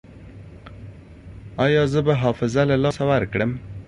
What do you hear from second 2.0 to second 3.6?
به حافظه له لاسه ورکړم؟